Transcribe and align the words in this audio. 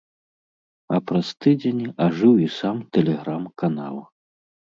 А 0.95 1.01
праз 1.11 1.27
тыдзень 1.45 1.83
ажыў 2.07 2.33
і 2.47 2.49
сам 2.57 2.81
тэлеграм-канал. 2.99 3.95